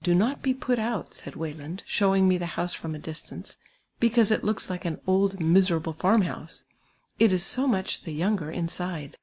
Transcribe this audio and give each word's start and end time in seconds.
"■ 0.00 0.02
Do 0.02 0.12
not 0.12 0.42
be 0.42 0.54
put 0.54 0.80
out," 0.80 1.14
said 1.14 1.36
Weyland, 1.36 1.84
showing 1.86 2.26
me 2.26 2.36
the 2.36 2.46
house 2.58 2.74
from 2.74 2.96
a 2.96 2.98
distance," 2.98 3.58
because 4.00 4.32
it 4.32 4.42
looks 4.42 4.68
like 4.68 4.84
an 4.84 5.00
old 5.06 5.38
miserable 5.38 5.92
farm 5.92 6.22
house, 6.22 6.64
it 7.20 7.32
is 7.32 7.44
so 7.44 7.68
much 7.68 8.02
the 8.02 8.10
younger 8.10 8.50
inside." 8.50 9.18